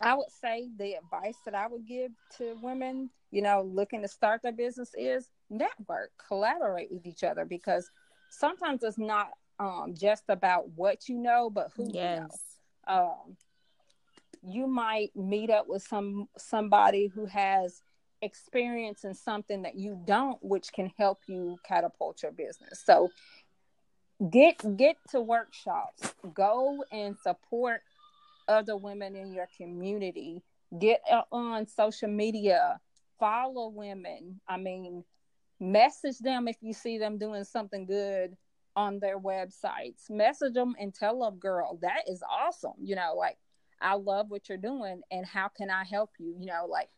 [0.00, 4.08] I would say the advice that I would give to women, you know, looking to
[4.08, 7.90] start their business is network, collaborate with each other because
[8.30, 11.94] sometimes it's not um, just about what you know, but who yes.
[11.94, 12.28] you know.
[12.88, 13.36] Um,
[14.46, 17.82] you might meet up with some somebody who has
[18.22, 22.82] experience in something that you don't, which can help you catapult your business.
[22.84, 23.10] So
[24.30, 27.82] get get to workshops, go and support
[28.48, 30.42] other women in your community.
[30.78, 32.80] Get on social media,
[33.18, 34.40] follow women.
[34.48, 35.04] I mean,
[35.60, 38.36] message them if you see them doing something good
[38.74, 40.10] on their websites.
[40.10, 42.74] Message them and tell them, girl, that is awesome.
[42.82, 43.38] You know, like,
[43.80, 46.34] I love what you're doing and how can I help you?
[46.38, 46.88] You know, like,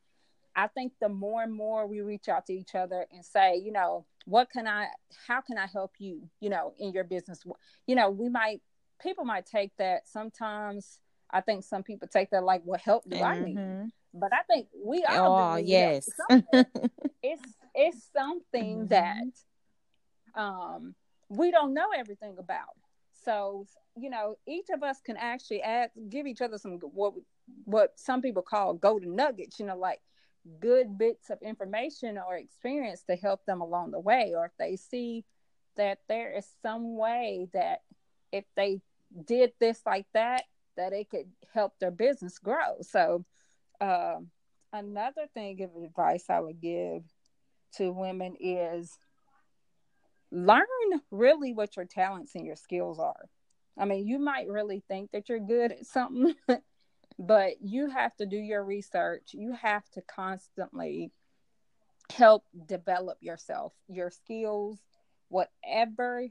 [0.56, 3.70] I think the more and more we reach out to each other and say, you
[3.70, 4.86] know, what can I,
[5.26, 7.44] how can I help you, you know, in your business?
[7.86, 8.60] You know, we might,
[9.00, 10.98] people might take that sometimes
[11.30, 13.24] I think some people take that like, "What help do mm-hmm.
[13.24, 13.86] I need?" Mm-hmm.
[14.14, 15.54] But I think we all.
[15.54, 16.08] Oh yes,
[17.22, 17.42] it's
[17.74, 18.88] it's something mm-hmm.
[18.88, 20.94] that um
[21.28, 22.76] we don't know everything about.
[23.24, 27.14] So you know, each of us can actually add, give each other some what
[27.64, 29.59] what some people call golden nuggets.
[29.59, 30.00] You know, like
[30.61, 34.76] good bits of information or experience to help them along the way, or if they
[34.76, 35.24] see
[35.76, 37.81] that there is some way that
[38.33, 38.81] if they
[39.26, 40.44] did this like that
[40.76, 42.76] that it could help their business grow.
[42.83, 43.24] So,
[43.81, 44.18] uh,
[44.72, 47.02] another thing of advice I would give
[47.76, 48.96] to women is
[50.30, 50.66] learn
[51.10, 53.28] really what your talents and your skills are.
[53.78, 56.34] I mean, you might really think that you're good at something,
[57.18, 59.30] but you have to do your research.
[59.32, 61.12] You have to constantly
[62.12, 64.78] help develop yourself, your skills,
[65.28, 66.24] whatever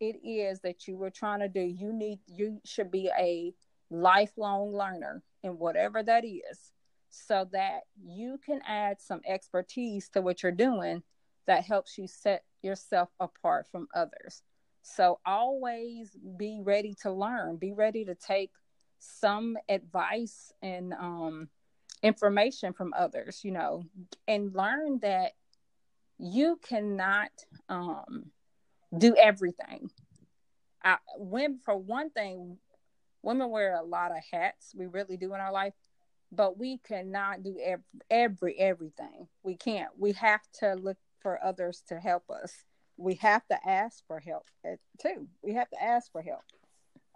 [0.00, 1.60] it is that you were trying to do.
[1.60, 3.52] You need, you should be a
[3.90, 6.72] lifelong learner in whatever that is
[7.10, 11.02] so that you can add some expertise to what you're doing
[11.46, 14.42] that helps you set yourself apart from others.
[14.82, 18.50] So always be ready to learn, be ready to take
[18.98, 21.48] some advice and um,
[22.02, 23.84] information from others, you know,
[24.28, 25.32] and learn that
[26.18, 27.30] you cannot
[27.68, 28.30] um,
[28.96, 29.90] do everything.
[30.82, 32.58] I, when, for one thing,
[33.22, 34.72] women wear a lot of hats.
[34.74, 35.74] We really do in our life,
[36.30, 39.26] but we cannot do every, every everything.
[39.42, 39.90] We can't.
[39.98, 42.52] We have to look for others to help us.
[42.96, 45.28] We have to ask for help eh, too.
[45.42, 46.42] We have to ask for help.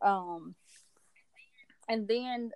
[0.02, 0.54] Um,
[1.88, 2.52] and then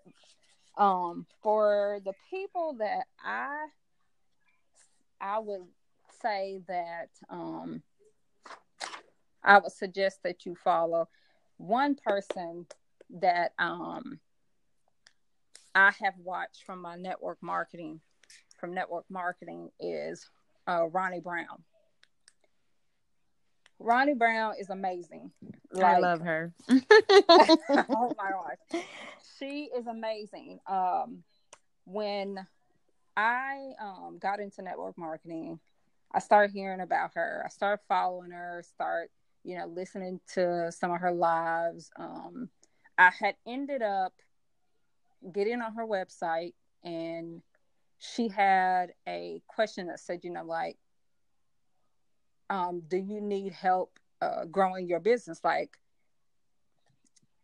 [0.76, 3.66] um, for the people that I
[5.20, 5.66] I would
[6.20, 7.82] say that um,
[9.42, 11.08] I would suggest that you follow
[11.56, 12.66] one person
[13.20, 14.20] that um,
[15.74, 18.00] I have watched from my network marketing,
[18.58, 20.28] from network marketing, is
[20.66, 21.62] uh, Ronnie Brown.
[23.78, 25.30] Ronnie Brown is amazing.
[25.72, 26.52] Like, I love her.
[26.70, 28.82] oh my gosh,
[29.38, 30.60] she is amazing.
[30.66, 31.22] Um,
[31.84, 32.46] when
[33.16, 35.58] I um, got into network marketing,
[36.12, 37.42] I started hearing about her.
[37.44, 38.62] I started following her.
[38.66, 39.10] Start
[39.44, 41.90] you know listening to some of her lives.
[41.98, 42.48] Um,
[42.96, 44.14] I had ended up
[45.32, 47.42] getting on her website and
[48.12, 50.76] she had a question that said, you know, like,
[52.50, 55.40] um, do you need help uh, growing your business?
[55.42, 55.78] Like,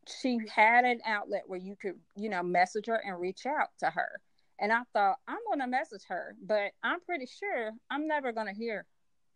[0.06, 3.86] she had an outlet where you could, you know, message her and reach out to
[3.86, 4.20] her.
[4.58, 8.48] And I thought, I'm going to message her, but I'm pretty sure I'm never going
[8.48, 8.84] to hear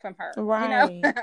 [0.00, 0.32] from her.
[0.36, 0.92] Right.
[0.92, 1.12] You know?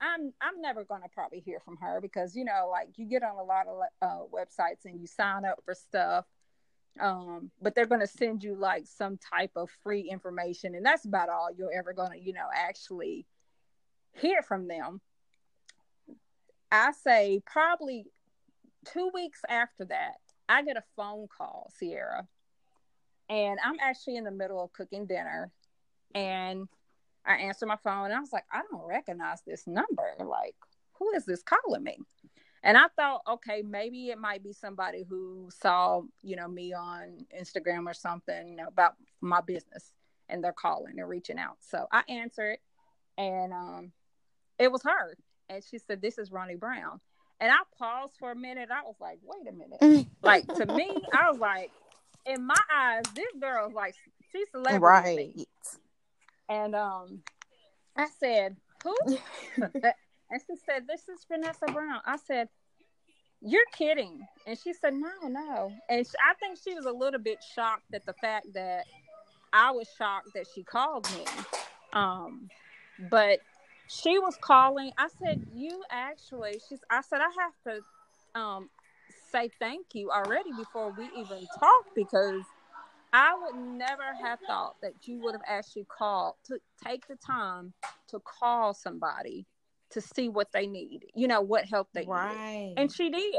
[0.00, 3.36] I'm I'm never gonna probably hear from her because you know like you get on
[3.36, 6.26] a lot of uh, websites and you sign up for stuff,
[7.00, 11.28] um, but they're gonna send you like some type of free information and that's about
[11.28, 13.26] all you're ever gonna you know actually
[14.12, 15.00] hear from them.
[16.70, 18.06] I say probably
[18.84, 20.16] two weeks after that,
[20.48, 22.26] I get a phone call, Sierra,
[23.28, 25.50] and I'm actually in the middle of cooking dinner,
[26.14, 26.68] and
[27.26, 30.14] I answer my phone and I was like, I don't recognize this number.
[30.18, 30.56] Like,
[30.98, 31.98] who is this calling me?
[32.64, 37.26] And I thought, okay, maybe it might be somebody who saw, you know, me on
[37.38, 39.92] Instagram or something about my business.
[40.30, 41.58] and they're calling and reaching out.
[41.60, 42.56] So I answered,
[43.18, 43.92] and um,
[44.58, 45.14] it was her,
[45.50, 47.00] and she said, "This is Ronnie Brown."
[47.40, 48.70] And I paused for a minute.
[48.72, 51.70] I was like, "Wait a minute!" like to me, I was like,
[52.24, 53.94] in my eyes, this girl's like
[54.32, 55.46] she's celebrity, right?
[56.48, 57.20] And um,
[57.94, 58.96] I said, "Who?"
[60.34, 62.48] and she said, "This is Vanessa Brown." I said,
[63.40, 67.20] "You're kidding!" And she said, "No, no." And she, I think she was a little
[67.20, 68.84] bit shocked at the fact that
[69.52, 71.24] I was shocked that she called me.
[71.92, 72.48] Um,
[73.10, 73.38] but
[73.86, 74.90] she was calling.
[74.98, 76.80] I said, "You actually," she's.
[76.90, 78.70] I said, "I have to um,
[79.30, 82.42] say thank you already before we even talk because."
[83.16, 87.72] I would never have thought that you would have actually called to take the time
[88.08, 89.46] to call somebody
[89.94, 92.36] to see what they need, you know, what help they right.
[92.58, 92.74] need.
[92.76, 93.34] And she did.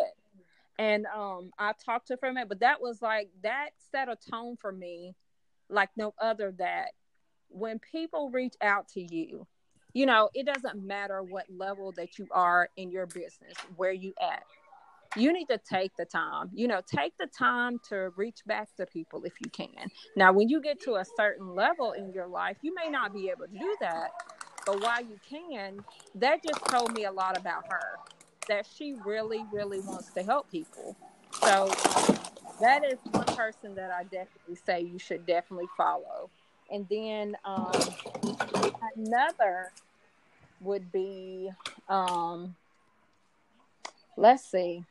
[0.77, 4.09] And um I talked to her for a minute, but that was like that set
[4.09, 5.15] a tone for me
[5.69, 6.89] like no other that
[7.49, 9.47] when people reach out to you,
[9.93, 14.13] you know, it doesn't matter what level that you are in your business, where you
[14.21, 14.43] at
[15.15, 18.85] you need to take the time you know take the time to reach back to
[18.85, 22.57] people if you can now when you get to a certain level in your life
[22.61, 24.09] you may not be able to do that
[24.65, 25.83] but while you can
[26.15, 27.97] that just told me a lot about her
[28.47, 30.95] that she really really wants to help people
[31.41, 31.67] so
[32.61, 36.29] that is one person that i definitely say you should definitely follow
[36.71, 37.71] and then um,
[38.95, 39.71] another
[40.61, 41.49] would be
[41.89, 42.55] um,
[44.17, 44.83] let's see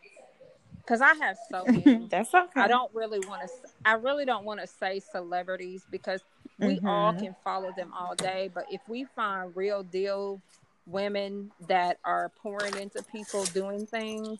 [0.84, 2.06] because I have so many.
[2.08, 2.60] That's okay.
[2.60, 3.48] I don't really want to.
[3.84, 6.20] I really don't want to say celebrities because
[6.59, 6.86] we mm-hmm.
[6.86, 8.50] all can follow them all day.
[8.52, 10.40] But if we find real deal
[10.86, 14.38] women that are pouring into people doing things,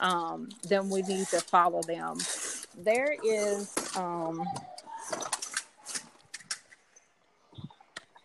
[0.00, 2.18] um, then we need to follow them.
[2.76, 3.74] There is.
[3.96, 4.44] Um,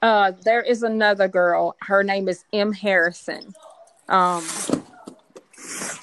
[0.01, 1.75] uh, there is another girl.
[1.79, 2.73] Her name is M.
[2.73, 3.53] Harrison.
[4.09, 4.45] Um,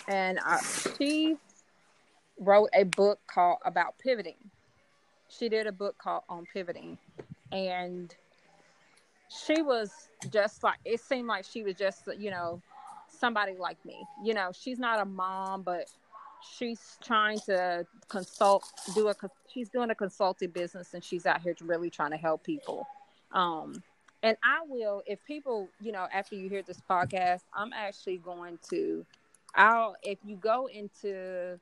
[0.09, 0.59] and uh,
[0.99, 1.37] she
[2.39, 4.39] wrote a book called about pivoting.
[5.41, 6.99] She did a book called on pivoting,
[7.51, 8.15] and
[9.31, 9.91] she was
[10.31, 12.61] just like it seemed like she was just you know
[13.09, 14.05] somebody like me.
[14.23, 15.87] You know, she's not a mom, but
[16.59, 18.65] she's trying to consult,
[18.95, 19.15] do a
[19.49, 22.87] she's doing a consulting business, and she's out here really trying to help people.
[23.33, 23.83] Um,
[24.23, 28.59] and I will, if people, you know, after you hear this podcast, I'm actually going
[28.69, 29.07] to,
[29.55, 31.59] I'll, if you go into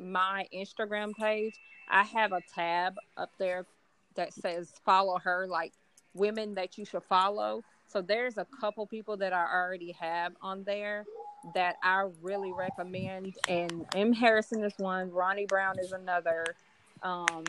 [0.00, 1.54] my Instagram page,
[1.88, 3.66] I have a tab up there
[4.14, 5.72] that says follow her, like
[6.14, 7.62] women that you should follow.
[7.86, 11.04] So there's a couple people that I already have on there
[11.54, 13.36] that I really recommend.
[13.48, 14.12] And M.
[14.12, 16.44] Harrison is one, Ronnie Brown is another.
[17.02, 17.44] Um,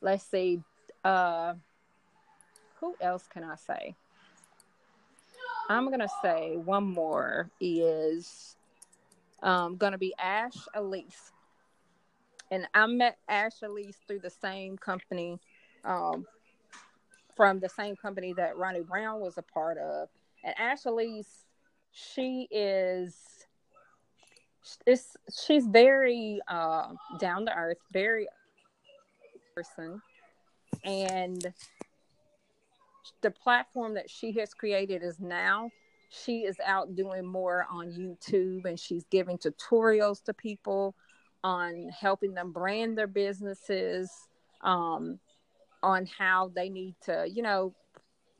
[0.00, 0.62] let's see,
[1.04, 1.54] uh,
[2.80, 3.94] who else can I say?
[5.68, 8.56] I'm gonna say one more is
[9.42, 11.32] um, going to be Ash Elise.
[12.50, 15.38] And I met Ash Elise through the same company,
[15.84, 16.26] um,
[17.36, 20.08] from the same company that Ronnie Brown was a part of.
[20.44, 21.44] And Ash Elise,
[21.92, 23.16] she is,
[24.86, 26.88] it's, she's very uh,
[27.18, 28.26] down to earth, very
[29.54, 30.00] person.
[30.84, 31.52] And
[33.20, 35.70] the platform that she has created is now
[36.10, 40.94] she is out doing more on YouTube and she's giving tutorials to people
[41.42, 44.10] on helping them brand their businesses,
[44.62, 45.18] um,
[45.82, 47.72] on how they need to, you know,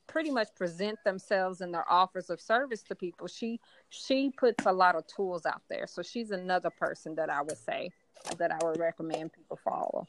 [0.07, 3.29] pretty much present themselves and their offers of service to people.
[3.29, 5.87] She she puts a lot of tools out there.
[5.87, 7.91] So she's another person that I would say
[8.37, 10.07] that I would recommend people follow.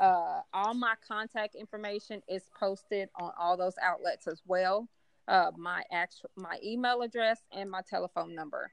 [0.00, 4.88] Uh, all my contact information is posted on all those outlets as well.
[5.28, 8.70] Uh, my actual my email address and my telephone number.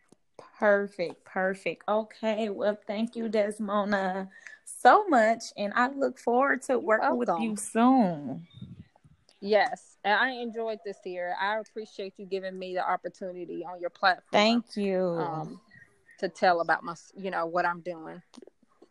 [0.58, 1.84] Perfect, perfect.
[1.88, 4.30] Okay, well, thank you, Desmona,
[4.66, 8.48] so much, and I look forward to working with you soon.
[9.42, 11.36] Yes, and I enjoyed this year.
[11.40, 14.24] I appreciate you giving me the opportunity on your platform.
[14.32, 15.18] Thank you.
[15.20, 15.60] Um,
[16.20, 18.22] to tell about my, you know, what I'm doing.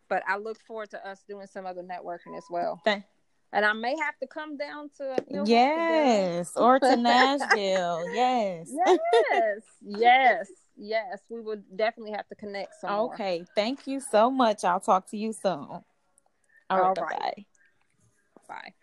[0.09, 2.79] But I look forward to us doing some other networking as well.
[2.85, 3.05] Thank-
[3.51, 8.13] and I may have to come down to yes, or to Nashville.
[8.13, 11.19] yes, yes, yes, yes.
[11.29, 12.75] We would definitely have to connect.
[12.81, 14.63] Some okay, thank you so much.
[14.65, 15.51] I'll talk to you soon.
[15.51, 15.83] All,
[16.69, 17.19] All right, right.
[17.19, 17.45] bye.
[18.47, 18.73] Bye.